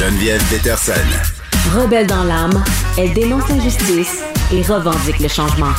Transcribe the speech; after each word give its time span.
Geneviève 0.00 0.42
Peterson. 0.44 0.92
Rebelle 1.76 2.06
dans 2.06 2.24
l'âme, 2.24 2.64
elle 2.96 3.12
dénonce 3.12 3.46
l'injustice 3.50 4.22
et 4.50 4.62
revendique 4.62 5.18
le 5.20 5.28
changement. 5.28 5.74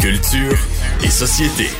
Culture 0.00 0.58
et 1.04 1.08
société. 1.08 1.70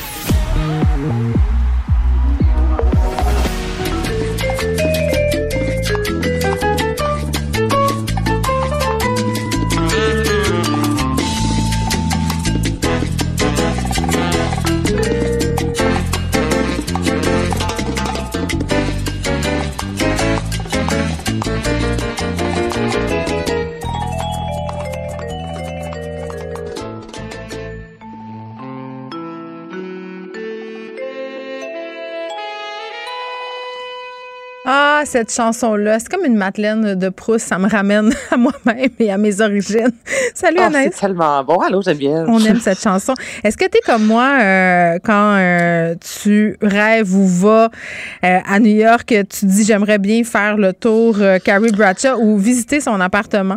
Ah, 34.73 35.03
cette 35.05 35.33
chanson-là, 35.35 35.99
c'est 35.99 36.09
comme 36.09 36.25
une 36.25 36.37
Madeleine 36.37 36.95
de 36.95 37.09
Proust. 37.09 37.49
Ça 37.49 37.59
me 37.59 37.69
ramène 37.69 38.13
à 38.31 38.37
moi-même 38.37 38.91
et 39.01 39.11
à 39.11 39.19
mes 39.19 39.41
origines. 39.41 39.91
Salut, 40.33 40.59
Oh, 40.61 40.65
Anaïs. 40.67 40.93
c'est 40.95 41.01
tellement 41.09 41.43
bon. 41.43 41.57
Allô, 41.59 41.83
Geneviève. 41.83 42.27
On 42.29 42.39
aime 42.45 42.61
cette 42.61 42.81
chanson. 42.81 43.15
Est-ce 43.43 43.57
que 43.57 43.65
tu 43.65 43.79
es 43.79 43.81
comme 43.81 44.07
moi 44.07 44.29
euh, 44.41 44.99
quand 45.03 45.35
euh, 45.39 45.97
tu 46.23 46.57
rêves 46.63 47.13
ou 47.13 47.27
vas 47.27 47.69
euh, 48.25 48.39
à 48.49 48.61
New 48.61 48.77
York, 48.77 49.07
tu 49.29 49.47
dis 49.47 49.65
j'aimerais 49.65 49.99
bien 49.99 50.23
faire 50.23 50.57
le 50.57 50.73
tour 50.73 51.17
Carrie 51.45 51.73
Bradshaw 51.73 52.17
ou 52.21 52.39
visiter 52.39 52.81
son 52.81 53.01
appartement? 53.01 53.57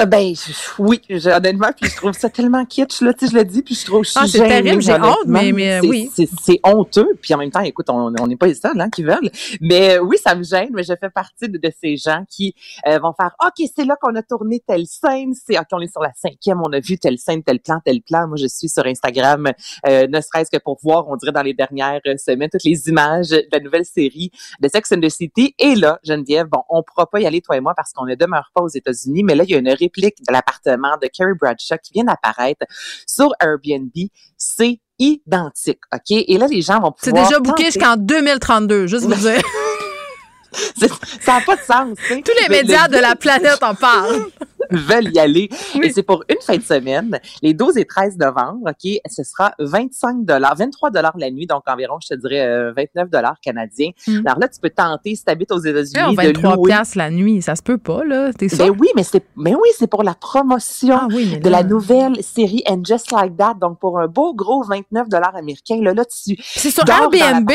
Euh, 0.00 0.06
Ben, 0.06 0.32
je- 0.34 0.52
oui, 0.82 1.00
je- 1.10 1.28
honnêtement, 1.28 1.70
puis 1.78 1.90
je 1.90 1.96
trouve 1.96 2.12
ça 2.12 2.30
tellement 2.30 2.64
kitsch, 2.64 3.00
là, 3.00 3.12
tu 3.12 3.26
sais, 3.26 3.32
je 3.32 3.36
le 3.36 3.44
dis, 3.44 3.62
puis 3.62 3.74
je 3.74 3.84
trouve 3.84 4.04
Ah, 4.14 4.26
c'est 4.28 4.38
terrible, 4.38 4.80
j'ai 4.80 4.92
honte, 4.94 5.18
mais- 5.26 5.52
mais, 5.52 5.80
C'est- 5.80 5.88
oui. 5.88 6.10
C'est 6.40 6.60
honteux, 6.62 7.18
puis 7.20 7.34
en 7.34 7.38
même 7.38 7.50
temps, 7.50 7.60
écoute, 7.60 7.90
on 7.90 8.12
on 8.20 8.26
n'est 8.28 8.36
pas 8.36 8.46
les 8.46 8.54
seuls, 8.54 8.80
hein, 8.80 8.90
qui 8.90 9.02
veulent. 9.02 9.30
Mais 9.60 9.96
euh, 9.96 10.00
oui, 10.00 10.16
ça 10.24 10.34
me 10.36 10.42
gêne, 10.44 10.68
mais 10.72 10.82
je 10.84 10.92
fais 10.98 11.10
partie 11.10 11.48
de, 11.48 11.58
de 11.58 11.72
ces 11.80 11.96
gens 11.96 12.24
qui 12.28 12.54
euh, 12.86 12.98
vont 13.00 13.12
faire, 13.12 13.34
OK, 13.44 13.66
c'est 13.76 13.84
là 13.84 13.96
qu'on 14.00 14.14
a 14.14 14.22
tourné 14.22 14.62
telle 14.66 14.86
scène, 14.86 15.32
c'est, 15.34 15.58
OK, 15.58 15.66
on 15.72 15.80
est 15.80 15.90
sur 15.90 16.00
la 16.02 16.12
cinquième, 16.14 16.60
on 16.64 16.72
a 16.72 16.78
vu 16.80 16.96
telle 16.98 17.18
scène, 17.18 17.42
tel 17.42 17.58
plan, 17.60 17.80
tel 17.84 18.00
plan. 18.00 18.28
Moi, 18.28 18.36
je 18.36 18.46
suis 18.46 18.68
sur 18.68 18.86
Instagram, 18.86 19.50
euh, 19.88 20.06
ne 20.06 20.20
serait-ce 20.20 20.50
que 20.50 20.62
pour 20.62 20.78
voir, 20.82 21.08
on 21.08 21.16
dirait 21.16 21.32
dans 21.32 21.42
les 21.42 21.54
dernières 21.54 22.00
euh, 22.06 22.16
semaines, 22.16 22.48
toutes 22.50 22.64
les 22.64 22.88
images 22.88 23.30
de 23.30 23.44
la 23.52 23.58
nouvelle 23.60 23.84
série 23.84 24.30
de 24.60 24.68
Sex 24.68 24.92
and 24.92 25.00
the 25.00 25.08
City. 25.08 25.54
Et 25.58 25.74
là, 25.74 25.98
Geneviève, 26.04 26.46
bon, 26.46 26.62
on 26.68 26.82
pourra 26.84 27.06
pas 27.10 27.20
y 27.20 27.26
aller, 27.26 27.40
toi 27.40 27.56
et 27.56 27.60
moi, 27.60 27.74
parce 27.76 27.92
qu'on 27.92 28.06
ne 28.06 28.14
demeure 28.14 28.50
pas 28.54 28.62
aux 28.62 28.68
États-Unis, 28.68 29.24
mais 29.24 29.34
là, 29.34 29.42
il 29.44 29.50
y 29.50 29.54
a 29.54 29.58
une 29.58 29.68
réplique 29.88 30.16
de 30.26 30.32
l'appartement 30.32 30.96
de 31.02 31.08
Carrie 31.08 31.34
Bradshaw 31.40 31.76
qui 31.82 31.92
vient 31.94 32.04
d'apparaître 32.04 32.64
sur 33.06 33.30
Airbnb. 33.40 33.90
C'est 34.36 34.80
identique, 34.98 35.80
OK? 35.94 36.10
Et 36.10 36.38
là, 36.38 36.46
les 36.48 36.62
gens 36.62 36.80
vont 36.80 36.94
C'est 36.98 37.10
pouvoir... 37.10 37.28
déjà 37.28 37.40
booké 37.40 37.64
jusqu'en 37.66 37.96
2032, 37.96 38.86
juste 38.86 39.04
vous 39.06 39.14
dire. 39.14 39.40
C'est- 40.78 40.88
Ça 41.20 41.34
n'a 41.38 41.40
pas 41.42 41.56
de 41.56 41.60
sens. 41.60 41.96
Tous 42.08 42.08
les 42.08 42.48
Le- 42.48 42.48
le 42.48 42.50
médias 42.62 42.88
de 42.88 42.96
la 42.98 43.14
planète 43.16 43.62
en 43.62 43.74
parlent. 43.74 44.24
veulent 44.76 45.12
y 45.14 45.18
aller. 45.18 45.48
Oui. 45.74 45.86
Et 45.86 45.90
c'est 45.90 46.02
pour 46.02 46.24
une 46.28 46.40
fin 46.40 46.56
de 46.56 46.62
semaine, 46.62 47.18
les 47.42 47.54
12 47.54 47.76
et 47.78 47.84
13 47.84 48.16
novembre, 48.18 48.70
OK, 48.70 49.00
ce 49.08 49.22
sera 49.22 49.52
25 49.58 50.24
dollars, 50.24 50.56
23 50.56 50.90
dollars 50.90 51.16
la 51.18 51.30
nuit, 51.30 51.46
donc 51.46 51.62
environ, 51.66 51.98
je 52.02 52.14
te 52.14 52.20
dirais, 52.20 52.46
euh, 52.46 52.72
29 52.76 53.10
dollars 53.10 53.36
canadiens. 53.42 53.90
Mm. 54.06 54.26
Alors 54.26 54.38
là, 54.38 54.48
tu 54.48 54.60
peux 54.60 54.70
tenter, 54.70 55.14
si 55.14 55.24
tu 55.24 55.30
habites 55.30 55.52
aux 55.52 55.58
États-Unis, 55.58 55.94
Là, 55.94 56.10
de 56.10 56.16
23 56.16 56.56
louer. 56.56 56.72
la 56.96 57.10
nuit, 57.10 57.42
ça 57.42 57.56
se 57.56 57.62
peut 57.62 57.78
pas, 57.78 58.04
là. 58.04 58.32
T'es 58.32 58.48
sûr? 58.48 58.58
Ben 58.58 58.76
oui, 58.78 58.88
mais 58.96 59.02
c'est, 59.02 59.24
mais 59.36 59.54
oui, 59.54 59.68
c'est 59.76 59.86
pour 59.86 60.02
la 60.02 60.14
promotion 60.14 60.98
Ah 61.02 61.08
oui, 61.10 61.38
de 61.38 61.48
la 61.48 61.62
nouvelle 61.62 62.22
série 62.22 62.62
And 62.68 62.82
Just 62.84 63.10
Like 63.10 63.36
That. 63.36 63.54
Donc, 63.60 63.78
pour 63.78 63.98
un 63.98 64.06
beau 64.06 64.34
gros 64.34 64.62
29 64.64 65.08
dollars 65.08 65.36
américains, 65.36 65.80
là, 65.82 65.94
là, 65.94 66.04
tu 66.04 66.36
C'est 66.40 66.70
sur 66.70 66.84
Airbnb? 66.88 67.50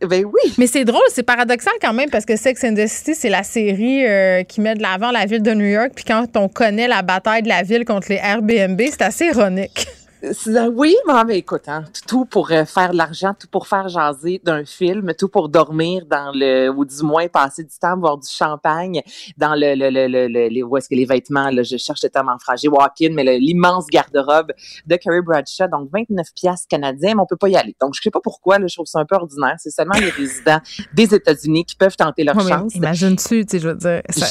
Ben 0.00 0.24
oui. 0.24 0.54
Mais 0.58 0.66
c'est 0.66 0.84
drôle, 0.84 1.02
c'est 1.08 1.24
paradoxal 1.24 1.72
quand 1.80 1.92
même 1.92 2.10
parce 2.10 2.24
que 2.24 2.36
Sex 2.36 2.62
and 2.64 2.74
the 2.74 2.86
City, 2.86 3.14
c'est 3.14 3.28
la 3.28 3.42
série 3.42 4.06
euh, 4.06 4.44
qui 4.44 4.60
met 4.60 4.74
de 4.74 4.82
l'avant 4.82 5.10
la 5.10 5.26
ville 5.26 5.42
de 5.42 5.52
New 5.52 5.66
York. 5.66 5.90
Puis 5.94 6.04
quand 6.04 6.24
on 6.36 6.48
connaît 6.48 6.86
la 6.86 7.02
bataille 7.02 7.42
de 7.42 7.48
la 7.48 7.62
ville 7.62 7.84
contre 7.84 8.08
les 8.10 8.20
Airbnb, 8.22 8.80
c'est 8.80 9.02
assez 9.02 9.26
ironique. 9.26 9.88
Oui, 10.74 10.96
mais, 11.06 11.24
mais 11.24 11.38
écoute, 11.38 11.68
hein, 11.68 11.84
tout 12.06 12.24
pour 12.24 12.50
euh, 12.50 12.64
faire 12.64 12.90
de 12.92 12.96
l'argent, 12.96 13.34
tout 13.38 13.46
pour 13.50 13.66
faire 13.68 13.88
jaser 13.88 14.40
d'un 14.44 14.64
film, 14.64 15.12
tout 15.16 15.28
pour 15.28 15.48
dormir 15.48 16.04
dans 16.10 16.32
le, 16.34 16.68
ou 16.70 16.84
du 16.84 17.02
moins 17.02 17.28
passer 17.28 17.62
du 17.62 17.78
temps, 17.80 17.96
boire 17.96 18.18
du 18.18 18.28
champagne 18.28 19.00
dans 19.36 19.54
le, 19.54 19.74
le, 19.74 19.90
le, 19.90 20.06
le, 20.08 20.26
le- 20.26 20.48
les, 20.48 20.62
où 20.62 20.76
est-ce 20.76 20.88
que 20.88 20.94
les 20.94 21.04
vêtements, 21.04 21.50
là, 21.50 21.62
je 21.62 21.76
cherche 21.76 22.02
le 22.02 22.08
terme 22.08 22.28
en 22.28 22.38
français, 22.38 22.68
walk-in, 22.68 23.10
mais 23.12 23.38
l'immense 23.38 23.86
garde-robe 23.86 24.52
de 24.86 24.96
Carrie 24.96 25.20
Bradshaw, 25.22 25.68
donc 25.68 25.88
29 25.92 26.26
piastres 26.34 26.66
canadiens, 26.68 27.14
mais 27.14 27.20
on 27.22 27.26
peut 27.26 27.36
pas 27.36 27.48
y 27.48 27.56
aller. 27.56 27.76
Donc, 27.80 27.94
je 27.94 28.00
sais 28.02 28.10
pas 28.10 28.20
pourquoi, 28.20 28.58
là, 28.58 28.66
je 28.66 28.74
trouve 28.74 28.86
ça 28.86 28.98
un 29.00 29.04
peu 29.04 29.14
ordinaire. 29.16 29.54
C'est 29.58 29.70
seulement 29.70 29.94
les 29.98 30.10
résidents 30.10 30.60
des 30.94 31.14
États-Unis 31.14 31.64
qui 31.64 31.76
peuvent 31.76 31.96
tenter 31.96 32.24
leur 32.24 32.34
chance. 32.48 32.74
Imagine-tu, 32.74 33.46
tu 33.46 33.50
sais, 33.52 33.58
je 33.60 33.68
veux 33.68 33.74
dire. 33.76 34.02
ça- 34.10 34.26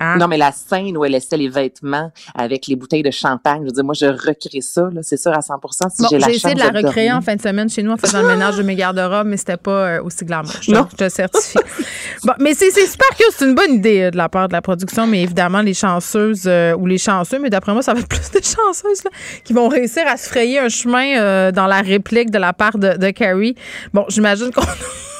hein? 0.00 0.16
Non, 0.18 0.28
mais 0.28 0.36
la 0.36 0.52
scène 0.52 0.96
où 0.96 1.04
elle 1.04 1.12
laissait 1.12 1.36
les 1.36 1.48
vêtements 1.48 2.10
avec 2.34 2.66
les 2.66 2.76
bouteilles 2.76 3.02
de 3.02 3.10
champagne, 3.10 3.62
je 3.62 3.66
veux 3.66 3.72
dire, 3.72 3.84
moi, 3.84 3.94
je 3.94 4.06
recrée 4.06 4.60
ça, 4.66 4.88
là, 4.92 5.00
c'est 5.02 5.16
sûr, 5.16 5.32
à 5.32 5.42
100 5.42 5.54
si 5.90 6.02
Bon, 6.02 6.08
j'ai 6.10 6.18
la 6.18 6.28
j'ai 6.28 6.36
essayé 6.36 6.54
de 6.54 6.60
la 6.60 6.70
recréer 6.70 7.12
en 7.12 7.20
fin 7.20 7.36
de 7.36 7.42
semaine 7.42 7.68
chez 7.68 7.82
nous 7.82 7.92
en 7.92 7.96
faisant 7.96 8.22
le 8.22 8.28
ménage 8.28 8.56
de 8.56 8.62
mes 8.62 8.74
garde-robes, 8.74 9.26
mais 9.26 9.36
c'était 9.36 9.56
pas 9.56 9.70
euh, 9.70 10.02
aussi 10.02 10.24
glamour. 10.24 10.52
Je, 10.60 10.70
Non. 10.72 10.86
je 10.90 10.96
te 10.96 11.08
certifie. 11.08 11.58
bon, 12.24 12.32
mais 12.40 12.54
c'est 12.54 12.70
c'est 12.70 12.86
super 12.86 13.08
que 13.10 13.24
c'est 13.32 13.44
une 13.44 13.54
bonne 13.54 13.74
idée 13.74 14.02
euh, 14.02 14.10
de 14.10 14.16
la 14.16 14.28
part 14.28 14.48
de 14.48 14.52
la 14.52 14.62
production, 14.62 15.06
mais 15.06 15.22
évidemment, 15.22 15.62
les 15.62 15.74
chanceuses 15.74 16.44
euh, 16.46 16.74
ou 16.76 16.86
les 16.86 16.98
chanceux, 16.98 17.38
mais 17.38 17.50
d'après 17.50 17.72
moi, 17.72 17.82
ça 17.82 17.94
va 17.94 18.00
être 18.00 18.08
plus 18.16 18.30
de 18.30 18.44
chanceuses 18.44 19.04
là, 19.04 19.10
qui 19.44 19.52
vont 19.52 19.68
réussir 19.68 20.02
à 20.06 20.16
se 20.16 20.28
frayer 20.28 20.58
un 20.58 20.68
chemin 20.68 21.18
euh, 21.18 21.52
dans 21.52 21.66
la 21.66 21.80
réplique 21.80 22.30
de 22.30 22.38
la 22.38 22.52
part 22.52 22.78
de, 22.78 22.96
de 22.96 23.10
Carrie. 23.10 23.54
Bon, 23.94 24.04
j'imagine 24.08 24.50
qu'on 24.50 24.62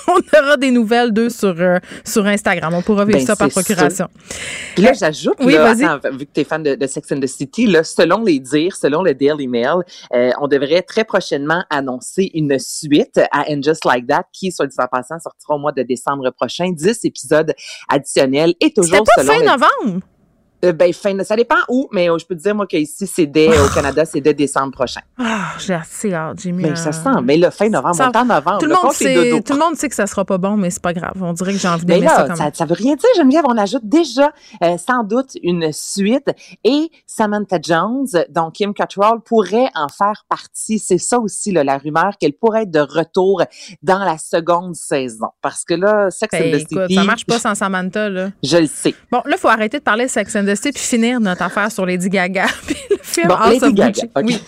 on 0.09 0.39
aura 0.39 0.57
des 0.57 0.71
nouvelles 0.71 1.13
d'eux 1.13 1.29
sur, 1.31 1.55
euh, 1.59 1.79
sur 2.05 2.27
Instagram. 2.27 2.75
On 2.75 2.83
pourra 2.83 3.05
vivre 3.05 3.19
Ben, 3.19 3.27
ça 3.27 3.37
par 3.37 3.49
procuration. 3.49 4.09
Là, 4.79 4.93
j'ajoute, 4.93 5.37
Oui, 5.41 5.57
attends, 5.57 5.99
vu 6.13 6.27
que 6.27 6.33
tu 6.35 6.41
es 6.41 6.45
fan 6.45 6.63
de, 6.63 6.75
de 6.75 6.87
Sex 6.87 7.11
and 7.13 7.21
the 7.21 7.27
City, 7.27 7.67
là, 7.67 7.83
selon 7.85 8.23
les 8.23 8.39
dires, 8.39 8.77
selon 8.77 9.03
le 9.03 9.15
Daily 9.15 9.49
Mail, 9.49 9.77
euh, 10.15 10.31
on 10.41 10.49
devrait 10.49 10.83
très 10.83 11.05
prochainement 11.05 11.65
annoncer 11.71 12.31
une 12.35 12.59
suite 12.59 13.21
à 13.33 13.45
And 13.51 13.63
Just 13.63 13.85
Like 13.85 14.07
That, 14.07 14.25
qui, 14.33 14.53
soit 14.53 14.67
dit 14.67 14.77
en 14.79 14.87
passant, 14.87 15.19
sortira 15.19 15.55
au 15.55 15.59
mois 15.59 15.73
de 15.73 15.83
décembre 15.83 16.31
prochain. 16.31 16.71
10 16.73 17.05
épisodes 17.05 17.53
additionnels 17.89 18.55
et 18.61 18.73
toujours 18.73 19.05
pas 19.05 19.23
selon 19.23 19.33
fin 19.33 19.39
le- 19.41 19.47
novembre? 19.47 20.07
Euh, 20.65 20.73
ben, 20.73 20.93
fin 20.93 21.15
de- 21.15 21.23
ça 21.23 21.37
dépend 21.37 21.57
où, 21.69 21.89
mais 21.93 22.09
euh, 22.11 22.17
je 22.19 22.25
peux 22.27 22.35
te 22.35 22.41
dire, 22.43 22.55
moi, 22.55 22.67
qu'ici, 22.67 23.07
c'est 23.07 23.27
dès, 23.27 23.49
au 23.61 23.69
Canada, 23.75 24.05
c'est 24.05 24.21
dès 24.21 24.33
décembre 24.35 24.73
prochain. 24.73 25.01
Ah, 25.19 25.53
j'ai 25.59 25.75
assez 25.75 26.15
hâte. 26.15 26.41
J'ai 26.41 26.51
mis 26.53 26.63
Mais 26.65 26.75
ça 26.77 26.93
sent, 26.93 27.09
mais 27.23 27.37
là, 27.37 27.51
fin 27.51 27.69
novembre, 27.69 27.95
Ça- 27.95 28.11
on 28.15 28.25
novembre. 28.25 28.59
Tout 28.59 28.67
le, 28.67 28.75
monde 28.75 28.93
sait, 28.93 29.41
tout 29.45 29.53
le 29.53 29.59
monde 29.59 29.77
sait 29.77 29.89
que 29.89 29.95
ça 29.95 30.07
sera 30.07 30.25
pas 30.25 30.39
bon, 30.39 30.57
mais 30.57 30.71
c'est 30.71 30.83
pas 30.83 30.95
grave. 30.95 31.13
On 31.21 31.33
dirait 31.35 31.53
que 31.53 31.59
j'ai 31.59 31.69
envie 31.69 31.85
d'aimer 31.85 32.09
ça 32.09 32.27
là, 32.27 32.35
ça, 32.37 32.45
même. 32.45 32.55
ça 32.55 32.65
veut 32.65 32.75
rien 32.75 32.95
dire, 32.97 33.09
Geneviève. 33.17 33.45
On 33.47 33.57
ajoute 33.59 33.83
déjà, 33.85 34.33
euh, 34.65 34.77
sans 34.79 35.05
doute, 35.05 35.33
une 35.43 35.73
suite. 35.73 36.31
Et 36.65 36.91
Samantha 37.07 37.59
Jones, 37.63 38.07
donc 38.31 38.55
Kim 38.55 38.73
Cattrall, 38.73 39.21
pourrait 39.21 39.69
en 39.75 39.89
faire 39.89 40.25
partie. 40.29 40.79
C'est 40.79 40.99
ça 40.99 41.19
aussi, 41.19 41.53
là, 41.53 41.65
la 41.65 41.77
rumeur, 41.79 42.17
qu'elle 42.19 42.33
pourrait 42.33 42.63
être 42.63 42.71
de 42.71 42.81
retour 42.81 43.43
dans 43.83 43.99
la 44.05 44.17
seconde 44.19 44.75
saison. 44.75 45.29
Parce 45.43 45.65
que 45.65 45.75
là, 45.75 46.11
Sex 46.11 46.31
Ben, 46.33 46.43
and 46.55 46.57
the 46.57 46.61
écoute, 46.63 46.83
City, 46.83 46.95
ça 46.95 47.05
marche 47.05 47.27
pas 47.27 47.39
sans 47.39 47.55
Samantha, 47.55 48.09
là. 48.09 48.31
je 48.43 48.57
le 48.57 48.67
sais. 48.67 48.95
Bon, 49.13 49.19
là, 49.27 49.33
il 49.37 49.39
faut 49.39 49.49
arrêter 49.49 49.79
de 49.79 49.85
parler 49.85 50.07
de 50.07 50.11
Sex 50.11 50.35
and 50.37 50.46
City 50.55 50.73
puis 50.73 50.83
finir 50.83 51.21
notre 51.21 51.43
affaire 51.43 51.71
sur 51.73 51.85
Lady 51.87 52.09
Gaga 52.09 52.47
puis 52.67 52.77
le 52.91 52.99
film 53.03 53.29
Bon, 53.29 53.37
Lady 53.49 53.73
Gaga, 53.73 53.91
Gucci. 53.91 54.07
OK. 54.15 54.25
Oui. 54.25 54.43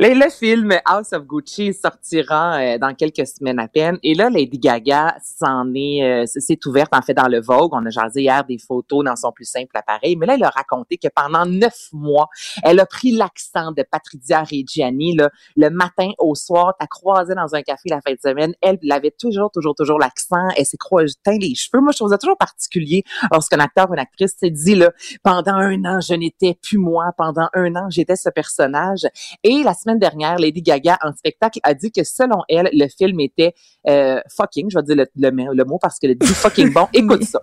Le, 0.00 0.14
le 0.14 0.30
film 0.30 0.72
House 0.84 1.12
of 1.12 1.24
Gucci 1.24 1.74
sortira 1.74 2.60
euh, 2.60 2.78
dans 2.78 2.94
quelques 2.94 3.26
semaines 3.26 3.58
à 3.58 3.66
peine. 3.66 3.98
Et 4.04 4.14
là, 4.14 4.30
Lady 4.30 4.56
Gaga 4.56 5.16
s'en 5.20 5.74
est, 5.74 6.04
euh, 6.04 6.24
s'est 6.24 6.60
ouverte 6.66 6.94
en 6.94 7.02
fait 7.02 7.14
dans 7.14 7.26
le 7.26 7.40
Vogue. 7.40 7.72
On 7.72 7.84
a 7.84 7.90
jasé 7.90 8.20
hier 8.22 8.44
des 8.44 8.58
photos 8.58 9.04
dans 9.04 9.16
son 9.16 9.32
plus 9.32 9.44
simple 9.44 9.76
appareil. 9.76 10.14
Mais 10.14 10.26
là, 10.26 10.34
elle 10.34 10.44
a 10.44 10.50
raconté 10.50 10.98
que 10.98 11.08
pendant 11.12 11.44
neuf 11.46 11.88
mois, 11.92 12.28
elle 12.62 12.78
a 12.78 12.86
pris 12.86 13.10
l'accent 13.10 13.72
de 13.72 13.82
Patrizia 13.82 14.44
Reggiani. 14.44 15.16
Là, 15.16 15.30
le 15.56 15.68
matin 15.68 16.12
au 16.18 16.36
soir, 16.36 16.74
t'as 16.78 16.86
croisé 16.86 17.34
dans 17.34 17.56
un 17.56 17.62
café 17.62 17.88
la 17.88 18.00
fin 18.00 18.12
de 18.12 18.20
semaine. 18.22 18.54
Elle 18.62 18.78
l'avait 18.82 19.10
toujours, 19.10 19.50
toujours, 19.50 19.74
toujours 19.74 19.98
l'accent. 19.98 20.48
Elle 20.56 20.64
s'est 20.64 20.76
croisée 20.76 21.16
les 21.26 21.56
cheveux. 21.56 21.82
Moi, 21.82 21.90
je 21.90 21.98
trouve 21.98 22.16
toujours 22.16 22.38
particulier 22.38 23.02
lorsqu'un 23.32 23.58
acteur 23.58 23.90
ou 23.90 23.94
une 23.94 23.98
actrice 23.98 24.36
se 24.40 24.46
dit 24.46 24.76
là, 24.76 24.92
pendant 25.24 25.54
un 25.54 25.84
an, 25.86 25.98
je 26.00 26.14
n'étais 26.14 26.56
plus 26.62 26.78
moi. 26.78 27.06
Pendant 27.16 27.48
un 27.52 27.74
an, 27.74 27.90
j'étais 27.90 28.14
ce 28.14 28.28
personnage. 28.28 29.00
Et 29.42 29.64
la 29.64 29.74
dernière, 29.96 30.36
Lady 30.38 30.62
Gaga, 30.62 30.98
en 31.02 31.12
spectacle, 31.12 31.60
a 31.62 31.74
dit 31.74 31.90
que 31.90 32.04
selon 32.04 32.42
elle, 32.48 32.68
le 32.72 32.86
film 32.88 33.20
était 33.20 33.54
euh, 33.88 34.20
fucking, 34.36 34.70
je 34.70 34.78
vais 34.78 34.82
dire 34.82 34.96
le, 34.96 35.30
le, 35.30 35.54
le 35.54 35.64
mot 35.64 35.78
parce 35.80 35.98
que 35.98 36.06
le 36.06 36.14
dit 36.14 36.26
fucking 36.26 36.72
bon. 36.72 36.88
Écoute 36.92 37.24
ça. 37.24 37.40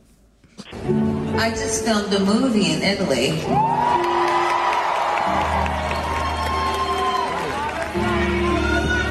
I 1.38 1.50
just 1.50 1.84
filmed 1.84 2.14
a 2.14 2.20
movie 2.20 2.72
in 2.72 2.82
Italy. 2.82 3.32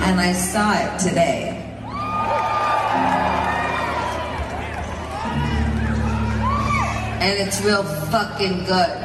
And 0.07 0.21
I 0.21 0.33
saw 0.33 0.73
it 0.73 0.99
today. 0.99 1.51
And 7.21 7.39
it's 7.47 7.61
real 7.63 7.83
fucking 7.83 8.65
good. 8.65 9.04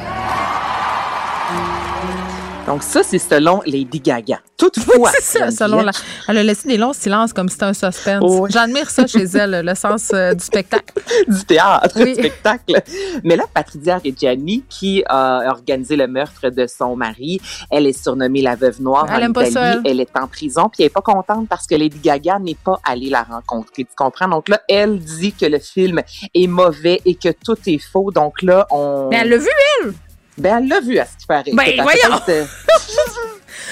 Donc 2.66 2.82
ça, 2.82 3.02
c'est 3.02 3.18
selon 3.18 3.62
Lady 3.66 3.98
Gaga. 4.00 4.38
Toutefois, 4.56 5.10
c'est 5.20 5.38
ça, 5.38 5.50
selon 5.50 5.80
la... 5.80 5.90
Elle 6.28 6.38
a 6.38 6.42
laissé 6.44 6.68
des 6.68 6.76
longs 6.76 6.92
silences 6.92 7.32
comme 7.32 7.48
si 7.48 7.54
c'était 7.54 7.64
un 7.64 7.72
suspense. 7.72 8.20
Oh 8.22 8.40
oui. 8.42 8.50
J'admire 8.52 8.88
ça 8.90 9.06
chez 9.06 9.24
elle, 9.24 9.62
le 9.64 9.74
sens 9.74 10.10
euh, 10.12 10.34
du 10.34 10.44
spectacle. 10.44 10.94
du 11.28 11.44
théâtre, 11.44 11.96
Oui. 11.96 12.12
du 12.12 12.14
spectacle. 12.14 12.80
Mais 13.24 13.36
là, 13.36 13.44
Patricia 13.52 13.98
Reggiani, 13.98 14.62
qui 14.68 15.02
a 15.08 15.50
organisé 15.50 15.96
le 15.96 16.06
meurtre 16.06 16.50
de 16.50 16.66
son 16.66 16.94
mari, 16.94 17.40
elle 17.70 17.86
est 17.86 18.00
surnommée 18.00 18.42
la 18.42 18.54
veuve 18.54 18.80
noire 18.80 19.06
Elle 19.08 19.22
en 19.22 19.26
aime 19.26 19.32
pas 19.32 19.48
Italie. 19.48 19.54
ça, 19.54 19.80
elle. 19.84 19.90
Elle 19.92 20.00
est 20.00 20.16
en 20.16 20.28
prison, 20.28 20.64
puis 20.70 20.82
elle 20.82 20.86
est 20.86 20.90
pas 20.90 21.00
contente 21.00 21.48
parce 21.48 21.66
que 21.66 21.74
Lady 21.74 21.98
Gaga 21.98 22.38
n'est 22.38 22.54
pas 22.62 22.78
allée 22.84 23.10
la 23.10 23.22
rencontrer. 23.22 23.84
Tu 23.84 23.94
comprends? 23.96 24.28
Donc 24.28 24.48
là, 24.48 24.60
elle 24.68 24.98
dit 25.00 25.32
que 25.32 25.46
le 25.46 25.58
film 25.58 26.02
est 26.34 26.46
mauvais 26.46 27.00
et 27.04 27.14
que 27.16 27.30
tout 27.30 27.56
est 27.66 27.78
faux. 27.78 28.10
Donc 28.12 28.42
là, 28.42 28.66
on... 28.70 29.08
Mais 29.10 29.16
elle 29.22 29.30
l'a 29.30 29.38
vu, 29.38 29.48
elle! 29.82 29.94
Ben, 30.40 30.58
elle 30.58 30.68
l'a 30.68 30.80
vu 30.80 30.98
à 30.98 31.06
ce 31.06 31.16
qui 31.16 31.26
paraît. 31.26 31.52
Ben, 31.52 31.82
voyons! 31.82 32.20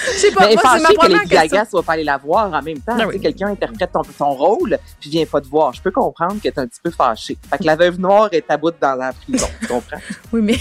Je 0.05 0.17
sais 0.17 0.31
pas, 0.31 0.47
Mais 0.47 0.53
moi, 0.53 0.63
c'est 0.63 0.81
ma 0.81 0.89
que 0.89 0.95
première 0.95 1.21
question. 1.21 1.39
Gaga 1.41 1.65
soit 1.69 1.83
pas 1.83 1.93
allée 1.93 2.03
la 2.03 2.17
voir 2.17 2.53
en 2.53 2.61
même 2.61 2.79
temps. 2.79 2.97
Ah 2.99 3.07
oui. 3.07 3.19
Quelqu'un 3.19 3.47
interprète 3.47 3.91
ton, 3.91 4.01
ton 4.01 4.31
rôle, 4.31 4.77
puis 4.99 5.09
vient 5.09 5.25
pas 5.25 5.41
te 5.41 5.47
voir. 5.47 5.73
Je 5.73 5.81
peux 5.81 5.91
comprendre 5.91 6.35
que 6.35 6.47
t'es 6.47 6.59
un 6.59 6.67
petit 6.67 6.79
peu 6.81 6.91
fâché. 6.91 7.37
Fait 7.49 7.57
que 7.57 7.63
la 7.65 7.75
veuve 7.75 7.99
noire 7.99 8.29
est 8.31 8.49
à 8.49 8.57
bout 8.57 8.73
dans 8.79 8.95
la 8.95 9.13
prison. 9.13 9.47
Tu 9.59 9.67
comprends? 9.67 9.97
Oui, 10.31 10.41
mais 10.41 10.57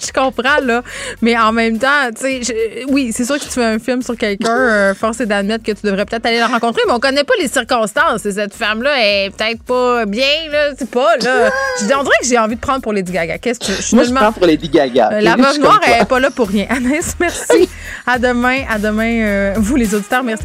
je 0.06 0.12
comprends, 0.12 0.60
là. 0.62 0.82
Mais 1.22 1.36
en 1.38 1.52
même 1.52 1.78
temps, 1.78 2.10
tu 2.18 2.42
sais, 2.44 2.84
oui, 2.88 3.12
c'est 3.14 3.24
sûr 3.24 3.36
que 3.36 3.44
tu 3.44 3.50
fais 3.50 3.64
un 3.64 3.78
film 3.78 4.02
sur 4.02 4.16
quelqu'un, 4.16 4.56
euh, 4.58 4.94
force 4.94 5.20
est 5.20 5.26
d'admettre 5.26 5.64
que 5.64 5.72
tu 5.72 5.86
devrais 5.86 6.04
peut-être 6.04 6.26
aller 6.26 6.38
la 6.38 6.46
rencontrer, 6.48 6.82
mais 6.86 6.92
on 6.92 7.00
connaît 7.00 7.24
pas 7.24 7.34
les 7.40 7.48
circonstances. 7.48 8.24
Et 8.26 8.32
cette 8.32 8.54
femme-là 8.54 8.90
est 8.98 9.30
peut-être 9.36 9.62
pas 9.62 10.06
bien, 10.06 10.26
là. 10.50 10.70
C'est 10.78 10.90
pas, 10.90 11.16
là. 11.18 11.50
Je 11.80 11.86
dis, 11.86 11.94
on 11.94 12.02
dirait 12.02 12.16
que 12.20 12.26
j'ai 12.26 12.38
envie 12.38 12.56
de 12.56 12.60
prendre 12.60 12.80
pour 12.80 12.92
Lady 12.92 13.12
Gaga. 13.12 13.38
Qu'est-ce 13.38 13.60
que 13.60 13.66
je 13.66 13.94
Moi, 13.94 14.04
je 14.04 14.12
prends 14.12 14.32
pour 14.32 14.46
Lady 14.46 14.68
Gaga. 14.68 15.10
euh? 15.12 15.20
La 15.20 15.36
veuve 15.36 15.58
noire, 15.60 15.80
elle 15.86 16.02
est 16.02 16.06
pas 16.06 16.20
là 16.20 16.30
pour 16.30 16.48
rien. 16.48 16.66
Anaïs, 16.70 17.14
merci. 17.20 17.68
À 18.06 18.18
demain. 18.18 18.62
À 18.68 18.78
demain, 18.78 19.22
euh, 19.24 19.54
vous, 19.56 19.76
les 19.76 19.94
auditeurs. 19.94 20.22
Merci. 20.22 20.44